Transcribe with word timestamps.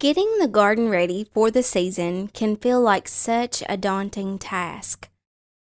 Getting 0.00 0.38
the 0.38 0.48
garden 0.48 0.88
ready 0.88 1.24
for 1.24 1.50
the 1.50 1.62
season 1.62 2.28
can 2.28 2.56
feel 2.56 2.80
like 2.80 3.06
such 3.06 3.62
a 3.68 3.76
daunting 3.76 4.38
task. 4.38 5.10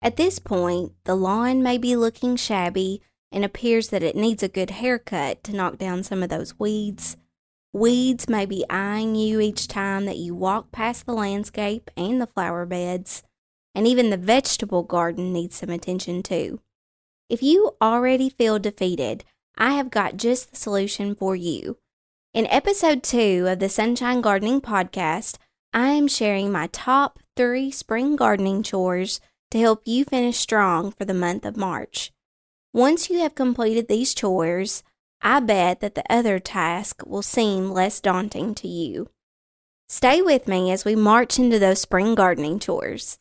At 0.04 0.18
this 0.18 0.38
point, 0.38 0.92
the 1.06 1.16
lawn 1.16 1.64
may 1.64 1.80
be 1.80 1.96
looking 1.96 2.36
shabby 2.36 3.02
and 3.32 3.44
appears 3.44 3.90
that 3.90 4.04
it 4.04 4.16
needs 4.16 4.44
a 4.44 4.48
good 4.48 4.70
haircut 4.70 5.44
to 5.46 5.56
knock 5.56 5.80
down 5.80 6.04
some 6.04 6.22
of 6.22 6.30
those 6.30 6.60
weeds. 6.60 7.18
Weeds 7.74 8.30
may 8.30 8.46
be 8.46 8.64
eyeing 8.70 9.16
you 9.16 9.40
each 9.40 9.68
time 9.68 10.06
that 10.06 10.18
you 10.18 10.36
walk 10.36 10.72
past 10.72 11.08
the 11.08 11.14
landscape 11.14 11.90
and 11.98 12.22
the 12.22 12.28
flower 12.28 12.68
beds, 12.68 13.24
and 13.74 13.88
even 13.88 14.12
the 14.12 14.16
vegetable 14.18 14.84
garden 14.84 15.34
needs 15.34 15.56
some 15.56 15.72
attention 15.72 16.22
too. 16.22 16.62
If 17.30 17.42
you 17.42 17.72
already 17.82 18.30
feel 18.30 18.60
defeated, 18.60 19.26
I 19.58 19.74
have 19.74 19.90
got 19.90 20.18
just 20.18 20.52
the 20.52 20.56
solution 20.56 21.16
for 21.16 21.36
you. 21.36 21.78
In 22.32 22.46
episode 22.46 23.02
two 23.02 23.48
of 23.48 23.58
the 23.58 23.70
Sunshine 23.70 24.22
Gardening 24.22 24.62
Podcast, 24.62 25.40
I 25.74 25.88
am 25.88 26.08
sharing 26.08 26.52
my 26.52 26.68
top 26.68 27.18
three 27.36 27.72
spring 27.72 28.16
gardening 28.16 28.62
chores 28.62 29.20
to 29.50 29.60
help 29.60 29.82
you 29.86 30.06
finish 30.06 30.38
strong 30.38 30.92
for 30.92 31.06
the 31.06 31.14
month 31.16 31.44
of 31.44 31.58
March. 31.58 32.12
Once 32.72 33.10
you 33.10 33.18
have 33.18 33.34
completed 33.34 33.88
these 33.88 34.14
chores, 34.14 34.84
I 35.24 35.40
bet 35.40 35.80
that 35.80 35.96
the 35.96 36.04
other 36.08 36.38
task 36.38 37.02
will 37.04 37.24
seem 37.24 37.72
less 37.72 38.00
daunting 38.00 38.54
to 38.56 38.68
you. 38.68 39.10
Stay 39.88 40.22
with 40.22 40.48
me 40.48 40.72
as 40.72 40.86
we 40.86 40.96
march 40.96 41.40
into 41.40 41.58
those 41.58 41.82
spring 41.82 42.14
gardening 42.14 42.60
chores. 42.60 43.18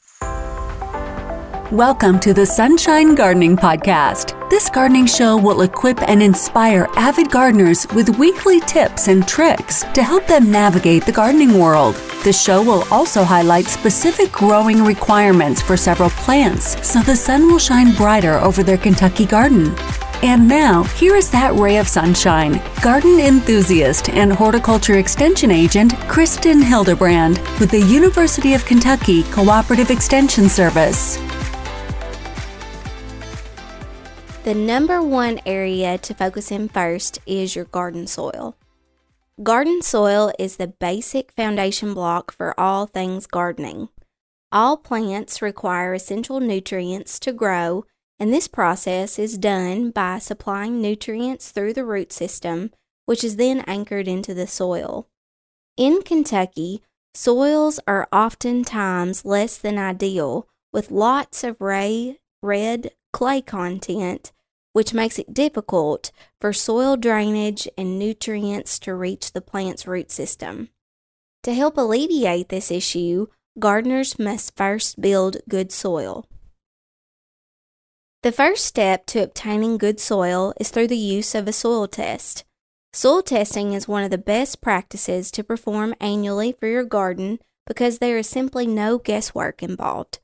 Welcome 1.73 2.19
to 2.21 2.33
the 2.33 2.47
Sunshine 2.47 3.15
Gardening 3.15 3.55
Podcast. 3.55 4.49
This 4.49 4.71
gardening 4.71 5.05
show 5.05 5.37
will 5.37 5.61
equip 5.61 6.01
and 6.09 6.23
inspire 6.23 6.89
avid 6.97 7.31
gardeners 7.31 7.87
with 7.95 8.19
weekly 8.19 8.61
tips 8.61 9.09
and 9.09 9.29
tricks 9.29 9.85
to 9.93 10.03
help 10.03 10.27
them 10.27 10.51
navigate 10.51 11.05
the 11.05 11.13
gardening 11.13 11.59
world. 11.59 11.97
The 12.25 12.33
show 12.33 12.63
will 12.63 12.85
also 12.91 13.23
highlight 13.23 13.67
specific 13.67 14.33
growing 14.33 14.83
requirements 14.83 15.61
for 15.61 15.77
several 15.77 16.09
plants 16.09 16.89
so 16.89 17.03
the 17.03 17.15
sun 17.15 17.49
will 17.49 17.59
shine 17.59 17.95
brighter 17.97 18.39
over 18.39 18.63
their 18.63 18.79
Kentucky 18.79 19.27
garden. 19.27 19.75
And 20.23 20.49
now, 20.49 20.85
here 20.85 21.17
is 21.17 21.31
that 21.33 21.53
ray 21.53 21.77
of 21.77 21.87
sunshine 21.87 22.63
garden 22.83 23.21
enthusiast 23.21 24.09
and 24.09 24.33
horticulture 24.33 24.97
extension 24.97 25.51
agent 25.51 25.95
Kristen 26.09 26.63
Hildebrand 26.63 27.37
with 27.61 27.71
the 27.71 27.83
University 27.83 28.55
of 28.55 28.65
Kentucky 28.65 29.25
Cooperative 29.25 29.91
Extension 29.91 30.49
Service. 30.49 31.19
The 34.49 34.55
number 34.55 35.03
one 35.03 35.41
area 35.45 35.99
to 35.99 36.15
focus 36.15 36.51
in 36.51 36.71
first 36.71 37.19
is 37.27 37.55
your 37.55 37.67
garden 37.67 38.07
soil. 38.07 38.57
Garden 39.43 39.83
soil 39.83 40.33
is 40.39 40.57
the 40.57 40.69
basic 40.69 41.33
foundation 41.33 41.93
block 41.93 42.33
for 42.33 42.59
all 42.59 42.87
things 42.87 43.27
gardening. 43.27 43.91
All 44.51 44.79
plants 44.79 45.43
require 45.43 45.93
essential 45.93 46.41
nutrients 46.41 47.19
to 47.19 47.33
grow, 47.35 47.85
and 48.19 48.33
this 48.33 48.49
process 48.49 49.19
is 49.19 49.37
done 49.37 49.91
by 49.91 50.19
supplying 50.19 50.81
nutrients 50.81 51.51
through 51.51 51.75
the 51.75 51.85
root 51.85 52.11
system, 52.11 52.71
which 53.05 53.23
is 53.23 53.37
then 53.37 53.61
anchored 53.67 54.09
into 54.09 54.33
the 54.33 54.47
soil. 54.47 55.09
In 55.77 56.01
Kentucky, 56.01 56.81
soils 57.13 57.81
are 57.87 58.09
oftentimes 58.11 59.27
less 59.27 59.59
than 59.59 59.77
ideal, 59.77 60.49
with 60.73 60.91
lots 60.91 61.45
of 61.45 61.61
ray, 61.61 62.21
red 62.43 62.93
clay 63.13 63.43
content 63.43 64.33
which 64.79 64.95
makes 64.95 65.19
it 65.19 65.35
difficult 65.35 66.13
for 66.41 66.53
soil 66.53 66.97
drainage 66.97 67.67
and 67.77 67.99
nutrients 67.99 68.79
to 68.79 68.95
reach 68.95 69.33
the 69.33 69.41
plant's 69.41 69.89
root 69.89 70.09
system. 70.09 70.69
To 71.43 71.53
help 71.53 71.77
alleviate 71.77 72.49
this 72.49 72.71
issue, 72.71 73.27
gardeners 73.59 74.21
must 74.21 74.57
first 74.57 75.01
build 75.01 75.39
good 75.49 75.73
soil. 75.73 76.29
The 78.23 78.31
first 78.31 78.67
step 78.67 79.05
to 79.07 79.25
obtaining 79.25 79.79
good 79.79 79.99
soil 79.99 80.55
is 80.61 80.71
through 80.71 80.87
the 80.87 80.97
use 80.97 81.35
of 81.35 81.49
a 81.49 81.53
soil 81.53 81.89
test. 81.89 82.45
Soil 82.93 83.23
testing 83.23 83.73
is 83.73 83.89
one 83.89 84.05
of 84.05 84.13
the 84.13 84.17
best 84.17 84.61
practices 84.61 85.33
to 85.33 85.43
perform 85.43 85.93
annually 86.01 86.53
for 86.53 86.69
your 86.69 86.85
garden 86.85 87.41
because 87.67 87.99
there 87.99 88.17
is 88.17 88.29
simply 88.29 88.65
no 88.65 88.97
guesswork 88.97 89.61
involved. 89.61 90.21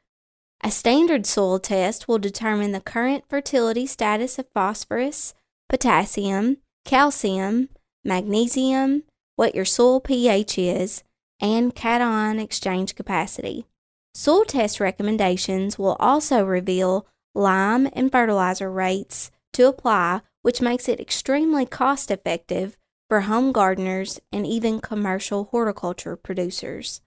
A 0.66 0.70
standard 0.70 1.26
soil 1.26 1.58
test 1.58 2.08
will 2.08 2.16
determine 2.16 2.72
the 2.72 2.80
current 2.80 3.24
fertility 3.28 3.84
status 3.84 4.38
of 4.38 4.48
phosphorus, 4.54 5.34
potassium, 5.68 6.56
calcium, 6.86 7.68
magnesium, 8.02 9.02
what 9.36 9.54
your 9.54 9.66
soil 9.66 10.00
pH 10.00 10.56
is, 10.58 11.04
and 11.38 11.74
cation 11.74 12.38
exchange 12.38 12.94
capacity. 12.94 13.66
Soil 14.14 14.46
test 14.46 14.80
recommendations 14.80 15.78
will 15.78 15.98
also 16.00 16.42
reveal 16.42 17.06
lime 17.34 17.86
and 17.92 18.10
fertilizer 18.10 18.70
rates 18.70 19.30
to 19.52 19.68
apply, 19.68 20.22
which 20.40 20.62
makes 20.62 20.88
it 20.88 20.98
extremely 20.98 21.66
cost 21.66 22.10
effective 22.10 22.78
for 23.10 23.22
home 23.22 23.52
gardeners 23.52 24.18
and 24.32 24.46
even 24.46 24.80
commercial 24.80 25.44
horticulture 25.44 26.16
producers. 26.16 27.02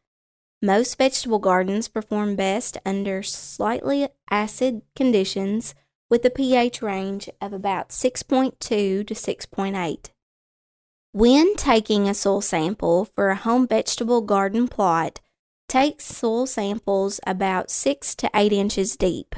Most 0.62 0.98
vegetable 0.98 1.38
gardens 1.38 1.88
perform 1.88 2.36
best 2.36 2.78
under 2.84 3.22
slightly 3.22 4.08
acid 4.32 4.82
conditions 4.96 5.76
with 6.10 6.26
a 6.26 6.32
pH 6.32 6.82
range 6.82 7.30
of 7.40 7.54
about 7.54 7.90
6.2 7.90 8.58
to 8.58 9.06
6.8. 9.06 10.10
When 11.12 11.56
taking 11.56 12.10
a 12.10 12.14
soil 12.16 12.42
sample 12.42 13.06
for 13.06 13.30
a 13.30 13.36
home 13.36 13.68
vegetable 13.68 14.22
garden 14.22 14.68
plot, 14.68 15.20
take 15.68 16.02
soil 16.02 16.48
samples 16.48 17.20
about 17.28 17.70
6 17.70 18.16
to 18.16 18.30
8 18.34 18.52
inches 18.52 18.96
deep. 18.96 19.36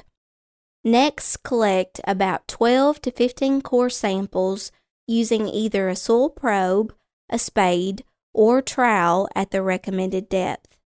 Next, 0.85 1.44
collect 1.44 2.00
about 2.06 2.47
12 2.47 3.02
to 3.02 3.12
15 3.12 3.62
core 3.62 3.90
samples 3.90 4.72
using 5.06 5.50
either 5.50 5.90
a 5.90 5.97
soil 5.97 6.29
probe, 6.29 6.94
a 7.29 7.38
spade, 7.38 8.06
or 8.34 8.62
trowel 8.62 9.28
at 9.35 9.52
the 9.52 9.62
recommended 9.62 10.29
depth. 10.29 10.78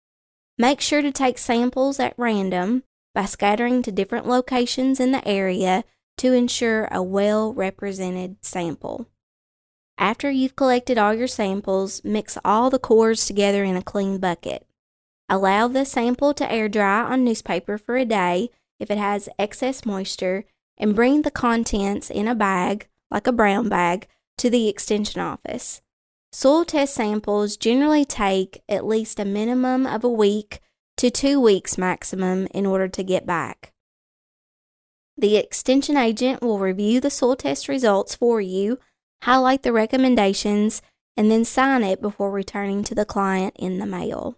Make 0.58 0.81
sure 0.81 1.02
to 1.02 1.12
take 1.12 1.38
samples 1.38 2.00
at 2.00 2.14
random 2.18 2.84
by 3.16 3.25
scattering 3.25 3.81
to 3.84 3.91
different 3.91 4.28
locations 4.28 5.00
in 5.00 5.12
the 5.12 5.28
area 5.28 5.84
to 6.18 6.34
ensure 6.34 6.88
a 6.91 7.02
well 7.02 7.53
represented 7.53 8.38
sample. 8.41 9.08
After 9.97 10.30
you've 10.30 10.56
collected 10.56 10.97
all 10.97 11.14
your 11.14 11.28
samples, 11.28 12.03
mix 12.03 12.38
all 12.44 12.69
the 12.69 12.80
cores 12.80 13.25
together 13.25 13.64
in 13.64 13.75
a 13.75 13.81
clean 13.81 14.19
bucket. 14.19 14.68
Allow 15.30 15.68
the 15.69 15.86
sample 15.86 16.34
to 16.36 16.52
air 16.52 16.70
dry 16.70 17.03
on 17.03 17.24
newspaper 17.24 17.78
for 17.78 17.96
a 17.96 18.06
day 18.06 18.50
if 18.80 18.91
it 18.91 18.97
has 18.97 19.30
excess 19.40 19.85
moisture, 19.85 20.46
and 20.78 20.96
bring 20.96 21.22
the 21.22 21.31
contents 21.31 22.09
in 22.09 22.28
a 22.28 22.35
bag, 22.35 22.88
like 23.09 23.28
a 23.28 23.31
brown 23.31 23.70
bag, 23.70 24.08
to 24.38 24.50
the 24.50 24.68
extension 24.68 25.22
office. 25.22 25.81
Soil 26.35 26.66
test 26.66 26.95
samples 26.95 27.57
generally 27.57 28.03
take 28.03 28.63
at 28.67 28.88
least 28.88 29.19
a 29.19 29.25
minimum 29.25 29.85
of 29.85 30.03
a 30.03 30.09
week 30.09 30.61
to 30.97 31.11
two 31.11 31.39
weeks 31.39 31.77
maximum 31.77 32.47
in 32.47 32.66
order 32.66 32.88
to 32.88 33.03
get 33.03 33.27
back. 33.27 33.71
The 35.16 35.38
extension 35.38 35.95
agent 35.95 36.41
will 36.41 36.57
review 36.57 36.99
the 36.99 37.11
soil 37.11 37.35
test 37.35 37.67
results 37.67 38.16
for 38.16 38.41
you, 38.41 38.79
highlight 39.22 39.61
the 39.61 39.72
recommendations, 39.72 40.81
and 41.16 41.29
then 41.29 41.45
sign 41.45 41.83
it 41.83 42.01
before 42.01 42.31
returning 42.31 42.83
to 42.85 42.95
the 42.95 43.05
client 43.05 43.55
in 43.59 43.77
the 43.77 43.85
mail. 43.85 44.35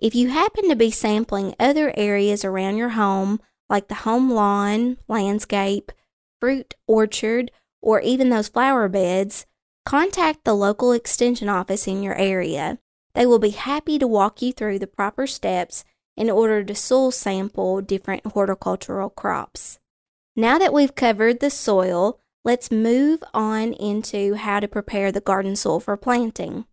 If 0.00 0.14
you 0.14 0.30
happen 0.30 0.70
to 0.70 0.76
be 0.76 0.90
sampling 0.90 1.54
other 1.60 1.92
areas 1.94 2.42
around 2.42 2.78
your 2.78 2.90
home, 2.90 3.38
like 3.68 3.88
the 3.88 3.96
home 3.96 4.32
lawn, 4.32 4.96
landscape, 5.08 5.92
fruit 6.40 6.72
orchard, 6.86 7.50
or 7.82 8.00
even 8.00 8.30
those 8.30 8.48
flower 8.48 8.88
beds, 8.88 9.44
Contact 9.90 10.44
the 10.44 10.54
local 10.54 10.92
extension 10.92 11.48
office 11.48 11.88
in 11.88 12.00
your 12.00 12.14
area. 12.14 12.78
They 13.14 13.26
will 13.26 13.40
be 13.40 13.50
happy 13.50 13.98
to 13.98 14.06
walk 14.06 14.40
you 14.40 14.52
through 14.52 14.78
the 14.78 14.86
proper 14.86 15.26
steps 15.26 15.84
in 16.16 16.30
order 16.30 16.62
to 16.62 16.76
soil 16.76 17.10
sample 17.10 17.80
different 17.80 18.24
horticultural 18.24 19.10
crops. 19.10 19.80
Now 20.36 20.58
that 20.58 20.72
we've 20.72 20.94
covered 20.94 21.40
the 21.40 21.50
soil, 21.50 22.20
let's 22.44 22.70
move 22.70 23.24
on 23.34 23.72
into 23.72 24.34
how 24.34 24.60
to 24.60 24.68
prepare 24.68 25.10
the 25.10 25.20
garden 25.20 25.56
soil 25.56 25.80
for 25.80 25.96
planting. 25.96 26.66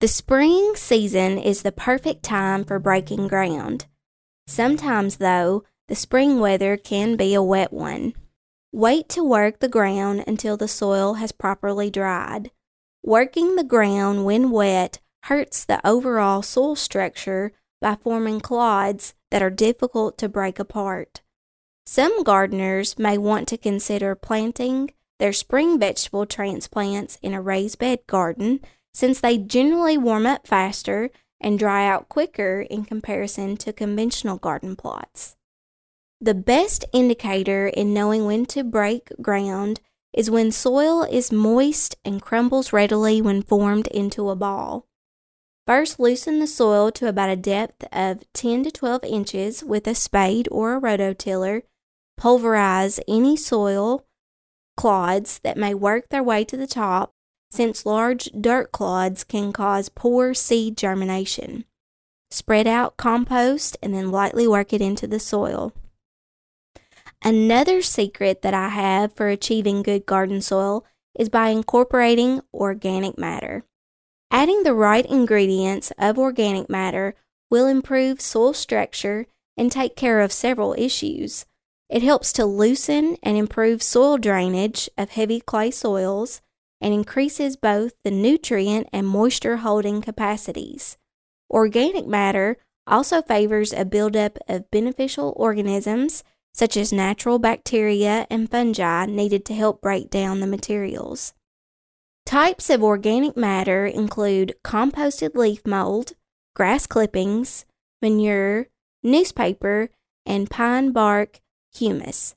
The 0.00 0.08
spring 0.08 0.72
season 0.74 1.38
is 1.38 1.62
the 1.62 1.72
perfect 1.72 2.22
time 2.22 2.64
for 2.64 2.78
breaking 2.78 3.28
ground. 3.28 3.86
Sometimes, 4.46 5.16
though, 5.16 5.64
the 5.88 5.96
spring 5.96 6.38
weather 6.38 6.76
can 6.76 7.16
be 7.16 7.32
a 7.32 7.42
wet 7.42 7.72
one. 7.72 8.12
Wait 8.72 9.08
to 9.08 9.24
work 9.24 9.60
the 9.60 9.68
ground 9.68 10.22
until 10.26 10.54
the 10.54 10.68
soil 10.68 11.14
has 11.14 11.32
properly 11.32 11.90
dried. 11.90 12.50
Working 13.02 13.56
the 13.56 13.64
ground 13.64 14.26
when 14.26 14.50
wet 14.50 14.98
hurts 15.24 15.64
the 15.64 15.80
overall 15.88 16.42
soil 16.42 16.76
structure 16.76 17.52
by 17.80 17.94
forming 17.94 18.40
clods 18.40 19.14
that 19.30 19.42
are 19.42 19.48
difficult 19.48 20.18
to 20.18 20.28
break 20.28 20.58
apart. 20.58 21.22
Some 21.86 22.22
gardeners 22.22 22.98
may 22.98 23.16
want 23.16 23.48
to 23.48 23.56
consider 23.56 24.14
planting 24.14 24.90
their 25.18 25.32
spring 25.32 25.78
vegetable 25.78 26.26
transplants 26.26 27.18
in 27.22 27.32
a 27.32 27.40
raised 27.40 27.78
bed 27.78 28.00
garden 28.06 28.60
since 28.92 29.18
they 29.18 29.38
generally 29.38 29.96
warm 29.96 30.26
up 30.26 30.46
faster 30.46 31.08
and 31.40 31.58
dry 31.58 31.88
out 31.88 32.10
quicker 32.10 32.60
in 32.60 32.84
comparison 32.84 33.56
to 33.56 33.72
conventional 33.72 34.36
garden 34.36 34.76
plots. 34.76 35.37
The 36.20 36.34
best 36.34 36.84
indicator 36.92 37.68
in 37.68 37.94
knowing 37.94 38.26
when 38.26 38.44
to 38.46 38.64
break 38.64 39.10
ground 39.22 39.80
is 40.12 40.30
when 40.30 40.50
soil 40.50 41.04
is 41.04 41.30
moist 41.30 41.94
and 42.04 42.20
crumbles 42.20 42.72
readily 42.72 43.22
when 43.22 43.40
formed 43.40 43.86
into 43.88 44.28
a 44.28 44.34
ball. 44.34 44.86
First, 45.64 46.00
loosen 46.00 46.40
the 46.40 46.48
soil 46.48 46.90
to 46.92 47.08
about 47.08 47.30
a 47.30 47.36
depth 47.36 47.84
of 47.92 48.24
10 48.32 48.64
to 48.64 48.70
12 48.72 49.04
inches 49.04 49.62
with 49.62 49.86
a 49.86 49.94
spade 49.94 50.48
or 50.50 50.74
a 50.74 50.80
rototiller. 50.80 51.62
Pulverize 52.16 52.98
any 53.06 53.36
soil 53.36 54.04
clods 54.76 55.38
that 55.44 55.56
may 55.56 55.72
work 55.72 56.08
their 56.08 56.22
way 56.22 56.44
to 56.46 56.56
the 56.56 56.66
top, 56.66 57.12
since 57.50 57.86
large 57.86 58.28
dirt 58.40 58.72
clods 58.72 59.22
can 59.22 59.52
cause 59.52 59.88
poor 59.88 60.34
seed 60.34 60.76
germination. 60.76 61.64
Spread 62.30 62.66
out 62.66 62.96
compost 62.96 63.76
and 63.80 63.94
then 63.94 64.10
lightly 64.10 64.48
work 64.48 64.72
it 64.72 64.80
into 64.80 65.06
the 65.06 65.20
soil. 65.20 65.72
Another 67.22 67.82
secret 67.82 68.42
that 68.42 68.54
I 68.54 68.68
have 68.68 69.12
for 69.14 69.28
achieving 69.28 69.82
good 69.82 70.06
garden 70.06 70.40
soil 70.40 70.84
is 71.18 71.28
by 71.28 71.48
incorporating 71.48 72.42
organic 72.54 73.18
matter. 73.18 73.64
Adding 74.30 74.62
the 74.62 74.74
right 74.74 75.04
ingredients 75.04 75.92
of 75.98 76.18
organic 76.18 76.70
matter 76.70 77.14
will 77.50 77.66
improve 77.66 78.20
soil 78.20 78.52
structure 78.52 79.26
and 79.56 79.72
take 79.72 79.96
care 79.96 80.20
of 80.20 80.32
several 80.32 80.74
issues. 80.78 81.44
It 81.88 82.02
helps 82.02 82.32
to 82.34 82.44
loosen 82.44 83.16
and 83.22 83.36
improve 83.36 83.82
soil 83.82 84.18
drainage 84.18 84.88
of 84.96 85.10
heavy 85.10 85.40
clay 85.40 85.70
soils 85.70 86.40
and 86.80 86.94
increases 86.94 87.56
both 87.56 87.94
the 88.04 88.10
nutrient 88.10 88.88
and 88.92 89.06
moisture 89.06 89.58
holding 89.58 90.00
capacities. 90.02 90.96
Organic 91.50 92.06
matter 92.06 92.58
also 92.86 93.22
favors 93.22 93.72
a 93.72 93.84
buildup 93.84 94.38
of 94.48 94.70
beneficial 94.70 95.34
organisms 95.36 96.22
such 96.58 96.76
as 96.76 96.92
natural 96.92 97.38
bacteria 97.38 98.26
and 98.28 98.50
fungi 98.50 99.06
needed 99.06 99.44
to 99.44 99.54
help 99.54 99.80
break 99.80 100.10
down 100.10 100.40
the 100.40 100.46
materials. 100.46 101.32
Types 102.26 102.68
of 102.68 102.82
organic 102.82 103.36
matter 103.36 103.86
include 103.86 104.56
composted 104.64 105.36
leaf 105.36 105.64
mold, 105.64 106.14
grass 106.56 106.84
clippings, 106.84 107.64
manure, 108.02 108.66
newspaper, 109.04 109.90
and 110.26 110.50
pine 110.50 110.90
bark 110.90 111.40
humus. 111.72 112.34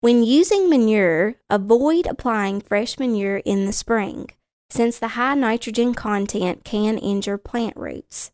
When 0.00 0.22
using 0.22 0.70
manure, 0.70 1.34
avoid 1.50 2.06
applying 2.06 2.60
fresh 2.60 3.00
manure 3.00 3.38
in 3.38 3.66
the 3.66 3.72
spring, 3.72 4.28
since 4.70 5.00
the 5.00 5.18
high 5.18 5.34
nitrogen 5.34 5.92
content 5.92 6.62
can 6.62 6.98
injure 6.98 7.36
plant 7.36 7.76
roots. 7.76 8.30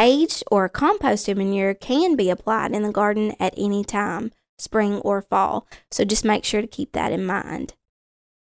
Aged 0.00 0.42
or 0.50 0.70
composted 0.70 1.36
manure 1.36 1.74
can 1.74 2.16
be 2.16 2.30
applied 2.30 2.72
in 2.72 2.82
the 2.82 2.92
garden 2.92 3.34
at 3.38 3.52
any 3.58 3.84
time, 3.84 4.32
spring 4.58 4.96
or 5.00 5.22
fall, 5.22 5.66
so 5.90 6.04
just 6.04 6.24
make 6.24 6.44
sure 6.44 6.60
to 6.60 6.66
keep 6.66 6.92
that 6.92 7.12
in 7.12 7.24
mind. 7.24 7.74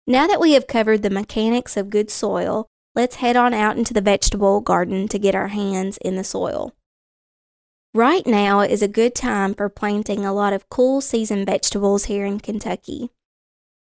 Now 0.06 0.26
that 0.26 0.41
we 0.41 0.53
have 0.53 0.67
covered 0.67 1.03
the 1.03 1.11
mechanics 1.11 1.76
of 1.76 1.91
good 1.91 2.11
soil, 2.11 2.67
let's 2.94 3.17
head 3.17 3.37
on 3.37 3.55
out 3.55 3.79
into 3.79 3.94
the 3.94 4.00
vegetable 4.00 4.61
garden 4.61 5.09
to 5.09 5.19
get 5.19 5.35
our 5.35 5.49
hands 5.49 5.97
in 5.99 6.17
the 6.17 6.25
soil. 6.25 6.73
Right 7.94 8.26
now 8.26 8.61
is 8.61 8.82
a 8.82 8.88
good 8.88 9.14
time 9.14 9.55
for 9.55 9.69
planting 9.69 10.25
a 10.25 10.32
lot 10.32 10.53
of 10.53 10.70
cool 10.70 11.00
season 11.00 11.44
vegetables 11.44 12.05
here 12.05 12.25
in 12.25 12.41
Kentucky. 12.41 13.11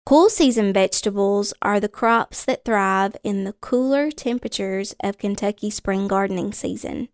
Cool 0.05 0.29
season 0.29 0.73
vegetables 0.73 1.53
are 1.61 1.79
the 1.79 1.87
crops 1.87 2.43
that 2.45 2.65
thrive 2.65 3.15
in 3.23 3.43
the 3.45 3.53
cooler 3.53 4.11
temperatures 4.11 4.95
of 5.01 5.17
Kentucky 5.17 5.69
spring 5.69 6.07
gardening 6.07 6.51
season. 6.51 7.07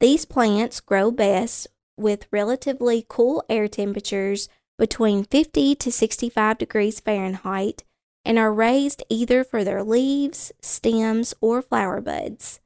These 0.00 0.24
plants 0.24 0.80
grow 0.80 1.10
best 1.10 1.66
with 1.96 2.26
relatively 2.30 3.04
cool 3.08 3.44
air 3.48 3.68
temperatures 3.68 4.48
between 4.78 5.24
50 5.24 5.74
to 5.76 5.92
65 5.92 6.58
degrees 6.58 7.00
Fahrenheit 7.00 7.84
and 8.24 8.38
are 8.38 8.52
raised 8.52 9.02
either 9.08 9.44
for 9.44 9.64
their 9.64 9.82
leaves, 9.82 10.52
stems, 10.60 11.34
or 11.40 11.60
flower 11.62 12.00
buds. 12.00 12.60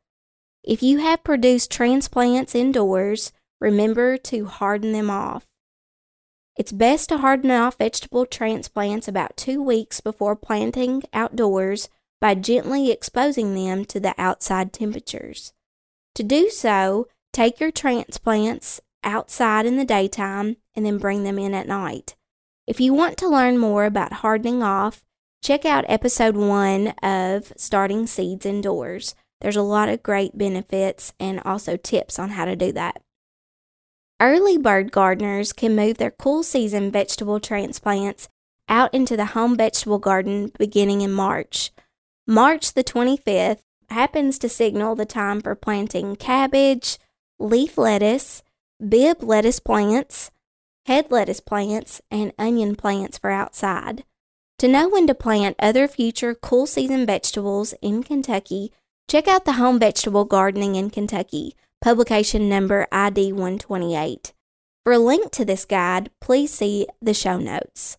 If 0.62 0.82
you 0.82 0.98
have 0.98 1.24
produced 1.24 1.70
transplants 1.70 2.54
indoors, 2.54 3.32
remember 3.60 4.16
to 4.18 4.46
harden 4.46 4.92
them 4.92 5.10
off. 5.10 5.46
It's 6.56 6.72
best 6.72 7.10
to 7.10 7.18
harden 7.18 7.50
off 7.50 7.78
vegetable 7.78 8.26
transplants 8.26 9.06
about 9.06 9.36
two 9.36 9.62
weeks 9.62 10.00
before 10.00 10.36
planting 10.36 11.02
outdoors 11.12 11.88
by 12.20 12.34
gently 12.34 12.90
exposing 12.90 13.54
them 13.54 13.84
to 13.86 14.00
the 14.00 14.14
outside 14.16 14.72
temperatures. 14.72 15.52
To 16.14 16.22
do 16.22 16.48
so, 16.48 17.08
take 17.32 17.60
your 17.60 17.70
transplants 17.70 18.80
outside 19.04 19.66
in 19.66 19.76
the 19.76 19.84
daytime 19.84 20.56
and 20.74 20.84
then 20.84 20.98
bring 20.98 21.24
them 21.24 21.38
in 21.38 21.54
at 21.54 21.68
night. 21.68 22.16
If 22.66 22.80
you 22.80 22.92
want 22.92 23.16
to 23.18 23.28
learn 23.28 23.58
more 23.58 23.84
about 23.84 24.14
hardening 24.14 24.62
off, 24.62 25.04
check 25.42 25.64
out 25.64 25.84
episode 25.88 26.36
one 26.36 26.88
of 27.02 27.52
Starting 27.56 28.06
Seeds 28.06 28.44
Indoors. 28.44 29.14
There's 29.40 29.56
a 29.56 29.62
lot 29.62 29.88
of 29.88 30.02
great 30.02 30.36
benefits 30.36 31.12
and 31.20 31.40
also 31.44 31.76
tips 31.76 32.18
on 32.18 32.30
how 32.30 32.44
to 32.44 32.56
do 32.56 32.72
that. 32.72 33.02
Early 34.20 34.56
bird 34.56 34.92
gardeners 34.92 35.52
can 35.52 35.76
move 35.76 35.98
their 35.98 36.10
cool 36.10 36.42
season 36.42 36.90
vegetable 36.90 37.38
transplants 37.38 38.28
out 38.68 38.92
into 38.94 39.16
the 39.16 39.26
home 39.26 39.56
vegetable 39.56 39.98
garden 39.98 40.52
beginning 40.58 41.02
in 41.02 41.12
March. 41.12 41.70
March 42.26 42.72
the 42.72 42.82
25th 42.82 43.62
happens 43.90 44.38
to 44.38 44.48
signal 44.48 44.96
the 44.96 45.04
time 45.04 45.40
for 45.40 45.54
planting 45.54 46.16
cabbage, 46.16 46.98
leaf 47.38 47.78
lettuce, 47.78 48.42
Bibb 48.76 49.22
lettuce 49.22 49.58
plants, 49.58 50.30
head 50.84 51.10
lettuce 51.10 51.40
plants, 51.40 52.02
and 52.10 52.34
onion 52.38 52.76
plants 52.76 53.16
for 53.16 53.30
outside. 53.30 54.04
To 54.58 54.68
know 54.68 54.86
when 54.86 55.06
to 55.06 55.14
plant 55.14 55.56
other 55.58 55.88
future 55.88 56.34
cool 56.34 56.66
season 56.66 57.06
vegetables 57.06 57.72
in 57.80 58.02
Kentucky, 58.02 58.72
check 59.08 59.28
out 59.28 59.46
the 59.46 59.54
Home 59.54 59.78
Vegetable 59.78 60.26
Gardening 60.26 60.74
in 60.74 60.90
Kentucky, 60.90 61.56
publication 61.80 62.50
number 62.50 62.86
ID 62.92 63.32
128. 63.32 64.34
For 64.84 64.92
a 64.92 64.98
link 64.98 65.30
to 65.32 65.46
this 65.46 65.64
guide, 65.64 66.10
please 66.20 66.52
see 66.52 66.86
the 67.00 67.14
show 67.14 67.38
notes. 67.38 67.96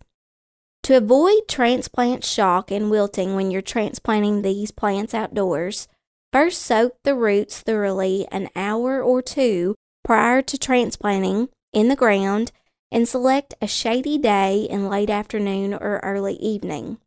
To 0.83 0.97
avoid 0.97 1.47
transplant 1.47 2.23
shock 2.23 2.69
and 2.69 2.91
wilting 2.91 3.35
when 3.35 3.49
you're 3.49 3.63
transplanting 3.63 4.43
these 4.43 4.69
plants 4.69 5.15
outdoors, 5.15 5.87
first 6.31 6.61
soak 6.61 6.93
the 7.03 7.15
roots 7.15 7.61
thoroughly 7.61 8.27
an 8.31 8.49
hour 8.55 9.01
or 9.01 9.23
two 9.23 9.75
prior 10.07 10.41
to 10.41 10.57
transplanting 10.57 11.49
in 11.73 11.89
the 11.89 11.95
ground 11.95 12.49
and 12.89 13.09
select 13.09 13.53
a 13.61 13.67
shady 13.67 14.17
day 14.17 14.65
in 14.69 14.87
late 14.87 15.09
afternoon 15.09 15.73
or 15.73 15.99
early 16.01 16.35
evening. 16.35 16.97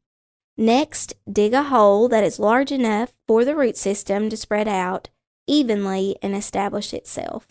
Next, 0.59 1.15
dig 1.33 1.55
a 1.55 1.63
hole 1.63 2.09
that 2.09 2.23
is 2.23 2.39
large 2.39 2.71
enough 2.71 3.15
for 3.27 3.43
the 3.43 3.57
root 3.57 3.79
system 3.79 4.29
to 4.29 4.37
spread 4.37 4.69
out 4.69 5.09
evenly 5.47 6.19
and 6.21 6.35
establish 6.35 6.93
itself. 6.93 7.47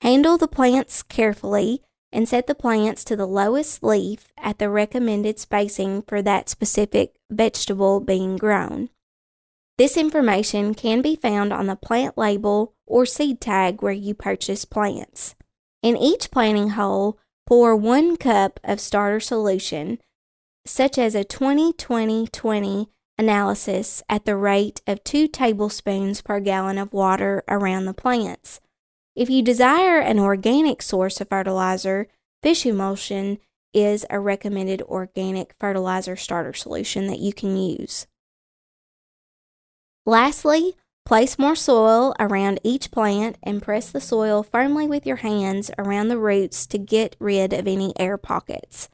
Handle 0.00 0.38
the 0.38 0.48
plants 0.48 1.02
carefully 1.02 1.82
and 2.10 2.26
set 2.26 2.46
the 2.46 2.54
plants 2.54 3.04
to 3.04 3.14
the 3.14 3.26
lowest 3.26 3.82
leaf 3.82 4.32
at 4.38 4.58
the 4.58 4.70
recommended 4.70 5.38
spacing 5.38 6.00
for 6.00 6.22
that 6.22 6.48
specific 6.48 7.16
vegetable 7.30 8.00
being 8.00 8.38
grown. 8.38 8.88
This 9.76 9.96
information 9.96 10.74
can 10.74 11.02
be 11.02 11.16
found 11.16 11.52
on 11.52 11.66
the 11.66 11.76
plant 11.76 12.16
label 12.16 12.74
or 12.86 13.06
seed 13.06 13.40
tag 13.40 13.82
where 13.82 13.92
you 13.92 14.14
purchase 14.14 14.64
plants. 14.64 15.34
In 15.82 15.96
each 15.96 16.30
planting 16.30 16.70
hole, 16.70 17.18
Pour 17.46 17.76
one 17.76 18.16
cup 18.16 18.58
of 18.64 18.80
starter 18.80 19.20
solution, 19.20 19.98
such 20.64 20.96
as 20.96 21.14
a 21.14 21.24
20 21.24 21.74
20 21.74 22.26
20 22.28 22.88
analysis, 23.18 24.02
at 24.08 24.24
the 24.24 24.34
rate 24.34 24.80
of 24.86 25.04
2 25.04 25.28
tablespoons 25.28 26.22
per 26.22 26.40
gallon 26.40 26.78
of 26.78 26.94
water 26.94 27.44
around 27.46 27.84
the 27.84 27.92
plants. 27.92 28.60
If 29.14 29.28
you 29.28 29.42
desire 29.42 29.98
an 29.98 30.18
organic 30.18 30.80
source 30.80 31.20
of 31.20 31.28
fertilizer, 31.28 32.08
fish 32.42 32.64
emulsion 32.64 33.38
is 33.74 34.06
a 34.08 34.18
recommended 34.18 34.80
organic 34.82 35.54
fertilizer 35.60 36.16
starter 36.16 36.54
solution 36.54 37.08
that 37.08 37.18
you 37.18 37.34
can 37.34 37.56
use. 37.58 38.06
Lastly, 40.06 40.76
Place 41.04 41.38
more 41.38 41.54
soil 41.54 42.14
around 42.18 42.60
each 42.64 42.90
plant 42.90 43.36
and 43.42 43.60
press 43.60 43.90
the 43.90 44.00
soil 44.00 44.42
firmly 44.42 44.86
with 44.86 45.04
your 45.04 45.16
hands 45.16 45.70
around 45.76 46.08
the 46.08 46.16
roots 46.16 46.66
to 46.68 46.78
get 46.78 47.14
rid 47.18 47.52
of 47.52 47.68
any 47.68 47.92
air 47.98 48.16
pockets. 48.16 48.88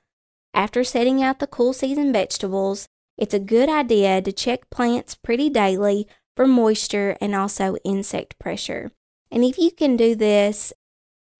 After 0.53 0.83
setting 0.83 1.23
out 1.23 1.39
the 1.39 1.47
cool 1.47 1.73
season 1.73 2.13
vegetables, 2.13 2.89
it's 3.17 3.35
a 3.35 3.39
good 3.39 3.69
idea 3.69 4.21
to 4.23 4.33
check 4.33 4.71
plants 4.71 5.15
pretty 5.15 5.49
daily 5.49 6.09
for 6.37 6.49
moisture 6.49 7.17
and 7.21 7.33
also 7.33 7.77
insect 7.85 8.41
pressure. 8.41 8.91
And 9.31 9.45
if 9.45 9.57
you 9.57 9.71
can 9.71 9.97
do 9.97 10.17
this 10.17 10.73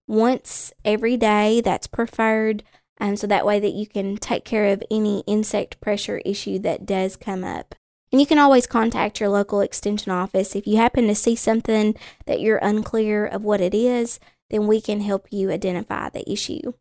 once 0.07 0.71
every 0.85 1.17
day, 1.17 1.59
that's 1.59 1.87
preferred. 1.87 2.63
And 2.97 3.19
so 3.19 3.27
that 3.27 3.45
way 3.45 3.59
that 3.59 3.73
you 3.73 3.87
can 3.87 4.15
take 4.15 4.45
care 4.45 4.67
of 4.67 4.83
any 4.89 5.25
insect 5.27 5.81
pressure 5.81 6.19
issue 6.19 6.59
that 6.59 6.85
does 6.85 7.17
come 7.17 7.43
up 7.43 7.75
And 8.11 8.19
you 8.19 8.27
can 8.27 8.39
always 8.39 8.67
contact 8.67 9.19
your 9.19 9.29
local 9.29 9.61
extension 9.61 10.11
office. 10.11 10.55
If 10.55 10.67
you 10.67 10.77
happen 10.77 11.07
to 11.07 11.15
see 11.15 11.35
something 11.35 11.95
that 12.25 12.41
you're 12.41 12.57
unclear 12.57 13.25
of 13.25 13.43
what 13.43 13.61
it 13.61 13.73
is, 13.73 14.19
then 14.49 14.67
we 14.67 14.81
can 14.81 14.99
help 14.99 15.27
you 15.31 15.49
identify 15.49 16.09
the 16.09 16.29
issue. 16.29 16.73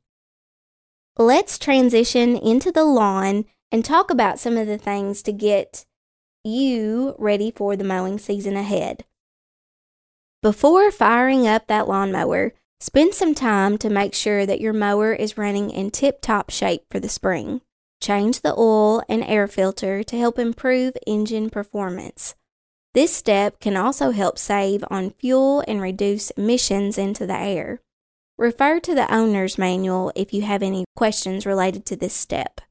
Let's 1.17 1.59
transition 1.59 2.37
into 2.37 2.73
the 2.73 2.85
lawn 2.85 3.45
and 3.71 3.85
talk 3.85 4.11
about 4.11 4.39
some 4.41 4.57
of 4.57 4.67
the 4.67 4.79
things 4.79 5.23
to 5.23 5.33
get 5.33 5.85
you 6.43 7.15
ready 7.19 7.51
for 7.51 7.77
the 7.77 7.85
mowing 7.85 8.19
season 8.19 8.57
ahead. 8.57 9.05
Before 10.43 10.91
firing 10.91 11.47
up 11.47 11.67
that 11.67 11.87
lawnmower, 11.87 12.55
spend 12.81 13.15
some 13.15 13.35
time 13.35 13.77
to 13.79 13.91
make 13.91 14.15
sure 14.15 14.47
that 14.47 14.61
your 14.61 14.73
mower 14.73 15.13
is 15.13 15.37
running 15.37 15.71
in 15.71 15.91
tip 15.91 16.23
top 16.23 16.51
shape 16.51 16.85
for 16.91 16.99
the 16.99 17.09
spring. 17.11 17.61
Change 18.01 18.41
the 18.41 18.55
oil 18.59 19.03
and 19.09 19.23
air 19.25 19.47
filter 19.47 20.03
to 20.03 20.19
help 20.19 20.39
improve 20.39 20.97
engine 21.07 21.51
performance. 21.51 22.35
This 22.95 23.15
step 23.15 23.61
can 23.61 23.77
also 23.77 24.11
help 24.11 24.39
save 24.39 24.83
on 24.91 25.11
fuel 25.11 25.63
and 25.69 25.81
reduce 25.81 26.31
emissions 26.31 26.99
into 26.99 27.27
the 27.27 27.37
air. 27.37 27.81
Refer 28.39 28.81
to 28.81 28.95
the 28.95 29.13
owner's 29.15 29.59
manual 29.59 30.13
if 30.17 30.33
you 30.33 30.43
have 30.43 30.63
any 30.63 30.87
questions 30.97 31.45
related 31.45 31.85
to 31.87 31.97
this 31.97 32.15
step. 32.15 32.63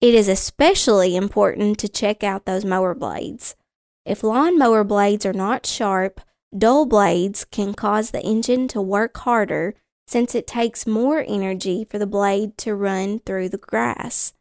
It 0.00 0.14
is 0.14 0.28
especially 0.28 1.16
important 1.16 1.78
to 1.80 1.88
check 1.88 2.22
out 2.22 2.46
those 2.46 2.64
mower 2.64 2.94
blades. 2.94 3.56
If 4.04 4.22
lawn 4.22 4.56
mower 4.56 4.84
blades 4.84 5.26
are 5.26 5.32
not 5.32 5.66
sharp, 5.66 6.20
dull 6.56 6.86
blades 6.86 7.44
can 7.44 7.74
cause 7.74 8.12
the 8.12 8.22
engine 8.22 8.68
to 8.68 8.80
work 8.80 9.16
harder 9.18 9.74
since 10.06 10.34
it 10.34 10.46
takes 10.46 10.86
more 10.86 11.24
energy 11.26 11.84
for 11.84 11.98
the 11.98 12.06
blade 12.06 12.56
to 12.58 12.76
run 12.76 13.18
through 13.18 13.48
the 13.48 13.58
grass. 13.58 14.32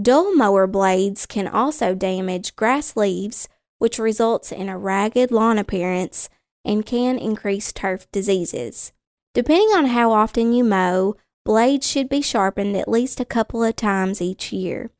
Dull 0.00 0.34
mower 0.34 0.66
blades 0.66 1.24
can 1.24 1.46
also 1.46 1.94
damage 1.94 2.56
grass 2.56 2.96
leaves, 2.96 3.48
which 3.78 3.98
results 3.98 4.50
in 4.50 4.68
a 4.68 4.76
ragged 4.76 5.30
lawn 5.30 5.56
appearance 5.56 6.28
and 6.64 6.84
can 6.84 7.16
increase 7.16 7.72
turf 7.72 8.10
diseases. 8.10 8.92
Depending 9.34 9.68
on 9.68 9.86
how 9.86 10.10
often 10.10 10.52
you 10.52 10.64
mow, 10.64 11.14
blades 11.44 11.88
should 11.88 12.08
be 12.08 12.22
sharpened 12.22 12.76
at 12.76 12.88
least 12.88 13.20
a 13.20 13.24
couple 13.24 13.62
of 13.62 13.76
times 13.76 14.20
each 14.20 14.52
year. 14.52 14.90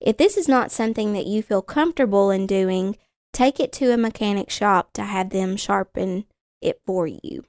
If 0.00 0.18
this 0.18 0.36
is 0.36 0.48
not 0.48 0.72
something 0.72 1.14
that 1.14 1.26
you 1.26 1.42
feel 1.42 1.62
comfortable 1.62 2.30
in 2.30 2.46
doing, 2.46 2.98
take 3.32 3.58
it 3.58 3.72
to 3.74 3.92
a 3.92 3.96
mechanic 3.96 4.50
shop 4.50 4.92
to 4.94 5.04
have 5.04 5.30
them 5.30 5.56
sharpen 5.56 6.24
it 6.60 6.80
for 6.84 7.06
you. 7.06 7.44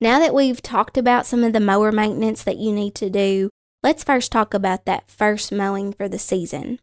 Now 0.00 0.18
that 0.18 0.34
we've 0.34 0.62
talked 0.62 0.96
about 0.96 1.26
some 1.26 1.42
of 1.42 1.52
the 1.52 1.60
mower 1.60 1.90
maintenance 1.90 2.44
that 2.44 2.58
you 2.58 2.72
need 2.72 2.94
to 2.96 3.10
do, 3.10 3.50
Let's 3.82 4.04
first 4.04 4.30
talk 4.30 4.54
about 4.54 4.84
that 4.84 5.10
first 5.10 5.50
mowing 5.50 5.92
for 5.92 6.08
the 6.08 6.18
season. 6.18 6.78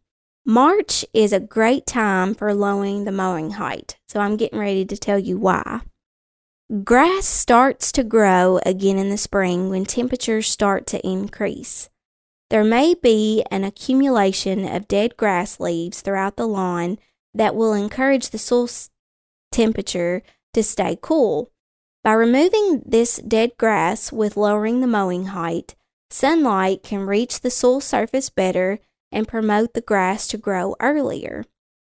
March 0.45 1.05
is 1.13 1.31
a 1.31 1.39
great 1.39 1.85
time 1.85 2.33
for 2.33 2.53
lowering 2.53 3.05
the 3.05 3.11
mowing 3.11 3.51
height, 3.51 3.97
so 4.07 4.19
I'm 4.19 4.35
getting 4.35 4.59
ready 4.59 4.83
to 4.83 4.97
tell 4.97 5.17
you 5.17 5.37
why. 5.37 5.79
Grass 6.83 7.25
starts 7.25 7.93
to 7.93 8.03
grow 8.03 8.59
again 8.65 8.97
in 8.97 9.09
the 9.09 9.17
spring 9.17 9.69
when 9.69 9.85
temperatures 9.85 10.47
start 10.47 10.85
to 10.87 11.07
increase. 11.07 11.89
There 12.49 12.65
may 12.65 12.95
be 12.95 13.45
an 13.49 13.63
accumulation 13.63 14.67
of 14.67 14.89
dead 14.89 15.15
grass 15.15 15.57
leaves 15.57 16.01
throughout 16.01 16.35
the 16.35 16.47
lawn 16.47 16.97
that 17.33 17.55
will 17.55 17.73
encourage 17.73 18.31
the 18.31 18.37
soil 18.37 18.67
temperature 19.53 20.21
to 20.53 20.63
stay 20.63 20.97
cool. 21.01 21.49
By 22.03 22.11
removing 22.11 22.83
this 22.85 23.17
dead 23.17 23.51
grass 23.57 24.11
with 24.11 24.35
lowering 24.35 24.81
the 24.81 24.87
mowing 24.87 25.27
height, 25.27 25.75
Sunlight 26.11 26.83
can 26.83 27.05
reach 27.05 27.41
the 27.41 27.51
soil 27.51 27.81
surface 27.81 28.29
better 28.29 28.79
and 29.11 29.27
promote 29.27 29.73
the 29.73 29.81
grass 29.81 30.27
to 30.27 30.37
grow 30.37 30.75
earlier. 30.79 31.45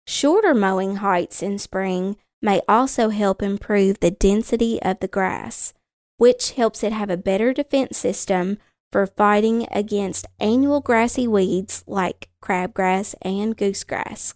Shorter 0.07 0.55
mowing 0.55 0.97
heights 0.97 1.43
in 1.43 1.59
spring 1.59 2.17
may 2.43 2.61
also 2.69 3.11
help 3.11 3.43
improve 3.43 4.01
the 4.01 4.11
density 4.11 4.81
of 4.83 4.99
the 5.01 5.09
grass, 5.09 5.73
which 6.17 6.53
helps 6.53 6.83
it 6.83 6.93
have 6.93 7.11
a 7.11 7.17
better 7.17 7.53
defense 7.53 7.99
system 7.99 8.59
for 8.91 9.07
fighting 9.07 9.67
against 9.71 10.27
annual 10.41 10.81
grassy 10.81 11.29
weeds 11.29 11.85
like 11.87 12.29
crabgrass 12.43 13.15
and 13.23 13.57
goosegrass. 13.57 14.35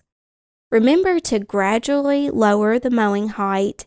Remember 0.70 1.18
to 1.20 1.38
gradually 1.40 2.30
lower 2.30 2.78
the 2.78 2.90
mowing 2.90 3.30
height 3.30 3.86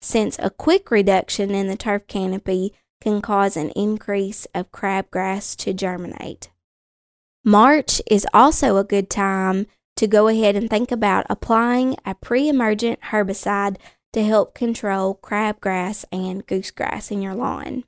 since 0.00 0.38
a 0.38 0.50
quick 0.50 0.90
reduction 0.90 1.50
in 1.50 1.66
the 1.66 1.76
turf 1.76 2.06
canopy 2.06 2.72
can 3.04 3.20
cause 3.20 3.54
an 3.54 3.68
increase 3.70 4.46
of 4.54 4.72
crabgrass 4.72 5.54
to 5.54 5.74
germinate. 5.74 6.50
March 7.44 8.00
is 8.10 8.26
also 8.32 8.78
a 8.78 8.84
good 8.84 9.10
time 9.10 9.66
to 9.94 10.06
go 10.06 10.26
ahead 10.26 10.56
and 10.56 10.70
think 10.70 10.90
about 10.90 11.26
applying 11.28 11.96
a 12.06 12.14
pre 12.14 12.48
emergent 12.48 12.98
herbicide 13.12 13.76
to 14.14 14.24
help 14.24 14.54
control 14.54 15.20
crabgrass 15.22 16.06
and 16.10 16.46
goosegrass 16.46 17.10
in 17.10 17.20
your 17.20 17.34
lawn. 17.34 17.84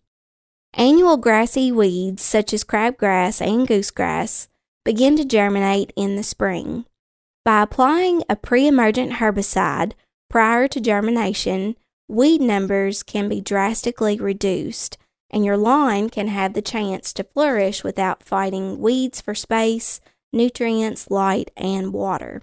Annual 0.75 1.17
grassy 1.17 1.73
weeds 1.73 2.23
such 2.23 2.53
as 2.53 2.63
crabgrass 2.63 3.41
and 3.41 3.67
goosegrass 3.67 4.49
begin 4.85 5.17
to 5.17 5.25
germinate 5.25 5.95
in 5.97 6.17
the 6.17 6.23
spring. 6.23 6.85
By 7.43 7.63
applying 7.63 8.23
a 8.29 8.37
pre 8.37 8.69
emergent 8.69 9.15
herbicide 9.15 9.93
prior 10.29 10.69
to 10.69 10.79
germination, 10.79 11.77
weed 12.07 12.43
numbers 12.43 13.03
can 13.03 13.31
be 13.31 13.41
drastically 13.41 14.19
reduced 14.19 14.99
and 15.31 15.45
your 15.45 15.57
lawn 15.57 16.09
can 16.09 16.29
have 16.29 16.55
the 16.55 16.63
chance 16.63 17.13
to 17.13 17.25
flourish 17.25 17.83
without 17.83 18.23
fighting 18.23 18.79
weeds 18.79 19.21
for 19.21 19.35
space, 19.35 20.01
nutrients, 20.33 21.11
light, 21.11 21.51
and 21.57 21.93
water. 21.93 22.43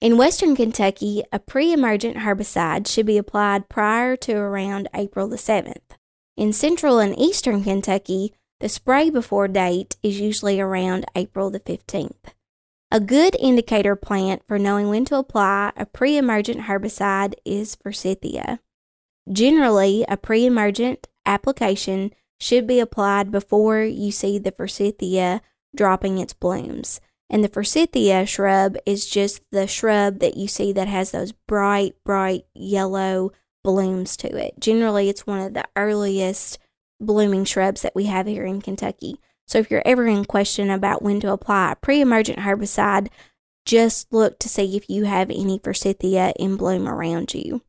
In 0.00 0.18
western 0.18 0.54
Kentucky, 0.54 1.22
a 1.32 1.38
pre 1.38 1.72
emergent 1.72 2.18
herbicide 2.18 2.86
should 2.86 3.06
be 3.06 3.18
applied 3.18 3.68
prior 3.68 4.16
to 4.16 4.34
around 4.34 4.88
April 4.94 5.28
the 5.28 5.36
7th. 5.36 5.96
In 6.36 6.52
central 6.52 6.98
and 6.98 7.18
eastern 7.18 7.64
Kentucky, 7.64 8.34
the 8.60 8.68
spray 8.68 9.08
before 9.08 9.48
date 9.48 9.96
is 10.02 10.20
usually 10.20 10.60
around 10.60 11.06
April 11.14 11.50
the 11.50 11.60
15th. 11.60 12.32
A 12.90 13.00
good 13.00 13.36
indicator 13.40 13.96
plant 13.96 14.42
for 14.46 14.58
knowing 14.58 14.88
when 14.88 15.04
to 15.06 15.16
apply 15.16 15.72
a 15.76 15.86
pre 15.86 16.16
emergent 16.16 16.62
herbicide 16.62 17.34
is 17.44 17.74
Forsythia. 17.74 18.60
Generally, 19.32 20.04
a 20.08 20.16
pre 20.16 20.46
emergent 20.46 21.08
application 21.24 22.12
should 22.38 22.66
be 22.66 22.80
applied 22.80 23.30
before 23.30 23.82
you 23.82 24.10
see 24.12 24.38
the 24.38 24.52
forsythia 24.52 25.40
dropping 25.74 26.18
its 26.18 26.34
blooms. 26.34 27.00
And 27.30 27.42
the 27.42 27.48
forsythia 27.48 28.26
shrub 28.26 28.76
is 28.84 29.08
just 29.08 29.40
the 29.50 29.66
shrub 29.66 30.18
that 30.18 30.36
you 30.36 30.46
see 30.46 30.72
that 30.72 30.88
has 30.88 31.10
those 31.10 31.32
bright, 31.32 31.94
bright 32.04 32.44
yellow 32.54 33.32
blooms 33.62 34.16
to 34.18 34.36
it. 34.36 34.60
Generally, 34.60 35.08
it's 35.08 35.26
one 35.26 35.40
of 35.40 35.54
the 35.54 35.64
earliest 35.74 36.58
blooming 37.00 37.44
shrubs 37.44 37.82
that 37.82 37.94
we 37.94 38.04
have 38.04 38.26
here 38.26 38.44
in 38.44 38.60
Kentucky. 38.60 39.16
So 39.46 39.58
if 39.58 39.70
you're 39.70 39.82
ever 39.84 40.06
in 40.06 40.24
question 40.24 40.70
about 40.70 41.02
when 41.02 41.20
to 41.20 41.32
apply 41.32 41.72
a 41.72 41.76
pre-emergent 41.76 42.38
herbicide, 42.40 43.08
just 43.64 44.12
look 44.12 44.38
to 44.40 44.48
see 44.48 44.76
if 44.76 44.88
you 44.88 45.04
have 45.04 45.30
any 45.30 45.58
forsythia 45.58 46.32
in 46.38 46.56
bloom 46.56 46.86
around 46.86 47.34
you. 47.34 47.62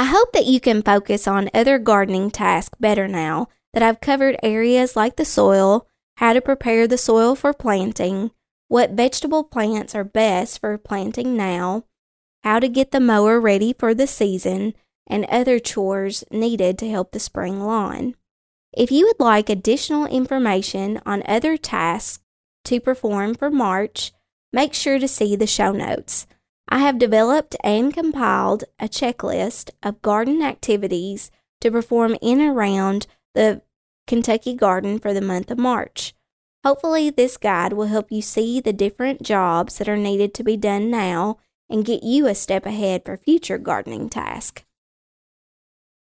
I 0.00 0.04
hope 0.04 0.32
that 0.32 0.46
you 0.46 0.60
can 0.60 0.80
focus 0.82 1.28
on 1.28 1.50
other 1.52 1.78
gardening 1.78 2.30
tasks 2.30 2.78
better 2.80 3.06
now 3.06 3.48
that 3.74 3.82
I've 3.82 4.00
covered 4.00 4.38
areas 4.42 4.96
like 4.96 5.16
the 5.16 5.26
soil, 5.26 5.86
how 6.16 6.32
to 6.32 6.40
prepare 6.40 6.88
the 6.88 6.96
soil 6.96 7.34
for 7.34 7.52
planting, 7.52 8.30
what 8.68 8.92
vegetable 8.92 9.44
plants 9.44 9.94
are 9.94 10.02
best 10.02 10.58
for 10.58 10.78
planting 10.78 11.36
now, 11.36 11.84
how 12.42 12.60
to 12.60 12.66
get 12.66 12.92
the 12.92 12.98
mower 12.98 13.38
ready 13.38 13.74
for 13.78 13.92
the 13.92 14.06
season, 14.06 14.72
and 15.06 15.26
other 15.26 15.58
chores 15.58 16.24
needed 16.30 16.78
to 16.78 16.88
help 16.88 17.12
the 17.12 17.20
spring 17.20 17.60
lawn. 17.60 18.14
If 18.72 18.90
you 18.90 19.04
would 19.04 19.20
like 19.20 19.50
additional 19.50 20.06
information 20.06 21.02
on 21.04 21.22
other 21.26 21.58
tasks 21.58 22.24
to 22.64 22.80
perform 22.80 23.34
for 23.34 23.50
March, 23.50 24.12
make 24.50 24.72
sure 24.72 24.98
to 24.98 25.06
see 25.06 25.36
the 25.36 25.46
show 25.46 25.72
notes. 25.72 26.26
I 26.70 26.78
have 26.78 26.98
developed 26.98 27.56
and 27.64 27.92
compiled 27.92 28.64
a 28.78 28.88
checklist 28.88 29.70
of 29.82 30.02
garden 30.02 30.40
activities 30.40 31.30
to 31.60 31.70
perform 31.70 32.16
in 32.22 32.40
and 32.40 32.56
around 32.56 33.06
the 33.34 33.62
Kentucky 34.06 34.54
garden 34.54 34.98
for 34.98 35.12
the 35.12 35.20
month 35.20 35.50
of 35.50 35.58
March. 35.58 36.14
Hopefully, 36.64 37.10
this 37.10 37.36
guide 37.36 37.72
will 37.72 37.86
help 37.86 38.12
you 38.12 38.22
see 38.22 38.60
the 38.60 38.72
different 38.72 39.22
jobs 39.22 39.78
that 39.78 39.88
are 39.88 39.96
needed 39.96 40.34
to 40.34 40.44
be 40.44 40.56
done 40.56 40.90
now 40.90 41.38
and 41.68 41.84
get 41.84 42.02
you 42.02 42.26
a 42.26 42.34
step 42.34 42.66
ahead 42.66 43.04
for 43.04 43.16
future 43.16 43.58
gardening 43.58 44.08
tasks. 44.08 44.62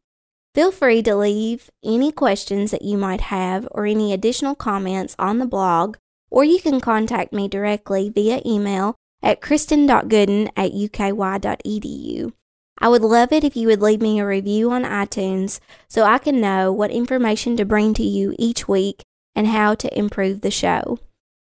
Feel 0.55 0.71
free 0.71 1.03
to 1.03 1.17
leave 1.17 1.71
any 1.83 2.13
questions 2.13 2.71
that 2.71 2.83
you 2.83 2.99
might 2.99 3.23
have 3.23 3.67
or 3.71 3.87
any 3.87 4.13
additional 4.13 4.55
comments 4.55 5.17
on 5.19 5.39
the 5.39 5.47
blog 5.47 5.97
or 6.31 6.45
you 6.45 6.61
can 6.61 6.81
contact 6.81 7.33
me 7.33 7.47
directly 7.47 8.09
via 8.09 8.41
email 8.45 8.97
at 9.23 9.43
kristen.gooden 9.43 10.49
at 10.57 10.73
uky.edu. 10.73 12.33
I 12.79 12.89
would 12.89 13.03
love 13.03 13.33
it 13.33 13.45
if 13.45 13.55
you 13.55 13.69
would 13.69 13.83
leave 13.83 14.01
me 14.01 14.19
a 14.19 14.27
review 14.27 14.73
on 14.73 14.83
iTunes 14.83 15.61
so 15.89 16.05
I 16.05 16.19
can 16.19 16.41
know 16.41 16.73
what 16.73 16.91
information 16.91 17.57
to 17.59 17.65
bring 17.65 17.95
to 17.95 18.03
you 18.03 18.35
each 18.39 18.67
week 18.67 19.05
and 19.35 19.47
how 19.47 19.75
to 19.75 19.99
improve 19.99 20.41
the 20.41 20.51
show. 20.51 20.99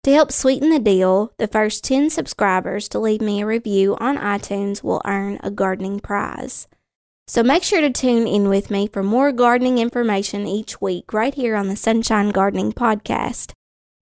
To 0.04 0.12
help 0.12 0.32
sweeten 0.32 0.70
the 0.70 0.78
deal, 0.78 1.32
the 1.38 1.46
first 1.46 1.84
10 1.84 2.08
subscribers 2.08 2.88
to 2.88 2.98
leave 2.98 3.20
me 3.20 3.42
a 3.42 3.46
review 3.46 3.96
on 4.00 4.16
iTunes 4.16 4.82
will 4.82 5.02
earn 5.04 5.38
a 5.42 5.50
gardening 5.50 6.00
prize. 6.00 6.68
So 7.26 7.42
make 7.42 7.62
sure 7.62 7.80
to 7.80 7.90
tune 7.90 8.26
in 8.26 8.48
with 8.48 8.70
me 8.70 8.88
for 8.88 9.02
more 9.02 9.30
gardening 9.30 9.78
information 9.78 10.46
each 10.46 10.80
week 10.80 11.12
right 11.12 11.34
here 11.34 11.54
on 11.54 11.68
the 11.68 11.76
Sunshine 11.76 12.30
Gardening 12.30 12.72
Podcast. 12.72 13.52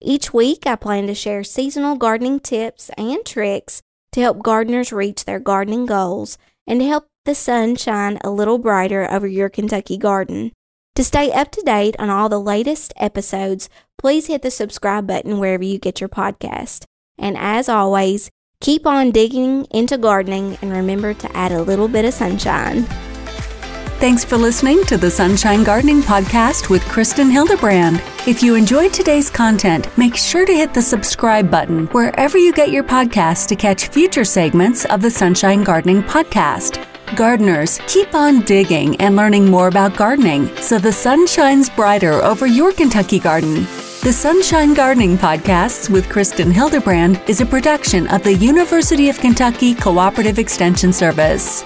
Each 0.01 0.33
week, 0.33 0.67
I 0.67 0.77
plan 0.77 1.09
to 1.09 1.15
share 1.15 1.43
seasonal 1.43 1.97
gardening 1.97 2.41
tips 2.41 2.91
and 2.97 3.19
tricks 3.27 3.83
to 4.13 4.21
help 4.21 4.43
gardeners 4.43 4.93
reach 4.93 5.25
their 5.25 5.41
gardening 5.41 5.85
goals 5.85 6.39
and 6.67 6.81
to 6.81 6.87
help 6.87 7.09
the 7.25 7.35
sun 7.35 7.77
shine 7.77 8.19
a 8.23 8.31
little 8.31 8.59
brighter 8.59 9.11
over 9.11 9.27
your 9.27 9.49
Kentucky 9.49 9.99
garden. 9.99 10.53
To 10.99 11.05
stay 11.05 11.31
up 11.31 11.53
to 11.53 11.63
date 11.63 11.95
on 12.01 12.11
all 12.11 12.29
the 12.29 12.41
latest 12.41 12.93
episodes, 12.97 13.69
please 13.99 14.27
hit 14.27 14.43
the 14.43 14.51
subscribe 14.51 15.07
button 15.07 15.39
wherever 15.39 15.63
you 15.63 15.79
get 15.79 16.01
your 16.01 16.09
podcast. 16.09 16.87
And 17.17 17.39
as 17.39 17.69
always, 17.69 18.33
keep 18.61 18.85
on 18.85 19.13
digging 19.13 19.67
into 19.67 19.97
gardening 19.97 20.59
and 20.61 20.73
remember 20.73 21.15
to 21.15 21.37
add 21.37 21.53
a 21.53 21.63
little 21.63 21.87
bit 21.87 22.05
of 22.05 22.15
sunshine. 22.15 22.83
Thanks 24.01 24.25
for 24.25 24.37
listening 24.37 24.83
to 24.87 24.97
the 24.97 25.09
Sunshine 25.09 25.63
Gardening 25.63 26.01
Podcast 26.01 26.69
with 26.69 26.83
Kristen 26.87 27.31
Hildebrand. 27.31 28.03
If 28.27 28.43
you 28.43 28.57
enjoyed 28.57 28.93
today's 28.93 29.31
content, 29.31 29.87
make 29.97 30.17
sure 30.17 30.47
to 30.47 30.53
hit 30.53 30.75
the 30.75 30.83
subscribe 30.83 31.49
button 31.49 31.87
wherever 31.93 32.37
you 32.37 32.53
get 32.53 32.73
your 32.73 32.83
podcasts 32.83 33.47
to 33.47 33.55
catch 33.55 33.87
future 33.87 34.25
segments 34.25 34.85
of 34.87 35.01
the 35.01 35.13
Sunshine 35.13 35.63
Gardening 35.63 36.03
Podcast. 36.03 36.85
Gardeners, 37.17 37.81
keep 37.87 38.15
on 38.15 38.43
digging 38.43 38.95
and 39.01 39.17
learning 39.17 39.51
more 39.51 39.69
about 39.69 39.97
gardening 39.97 40.55
so 40.57 40.79
the 40.79 40.93
sun 40.93 41.27
shines 41.27 41.71
brighter 41.71 42.13
over 42.13 42.47
your 42.47 42.73
Kentucky 42.73 43.19
garden. 43.19 43.67
The 44.03 44.13
Sunshine 44.13 44.75
Gardening 44.75 45.19
Podcasts 45.19 45.91
with 45.91 46.09
Kristen 46.09 46.51
Hildebrand 46.51 47.21
is 47.27 47.41
a 47.41 47.47
production 47.47 48.07
of 48.09 48.23
the 48.23 48.35
University 48.35 49.09
of 49.09 49.19
Kentucky 49.19 49.75
Cooperative 49.75 50.39
Extension 50.39 50.93
Service. 50.93 51.65